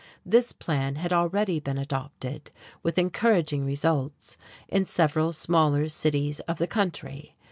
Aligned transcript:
This 0.25 0.51
plan 0.51 0.95
had 0.95 1.13
already 1.13 1.59
been 1.59 1.77
adopted, 1.77 2.49
with 2.81 2.97
encouraging 2.97 3.63
results, 3.63 4.35
in 4.67 4.87
several 4.87 5.31
smaller 5.31 5.87
cities 5.89 6.39
of 6.47 6.57
the 6.57 6.65
country. 6.65 7.35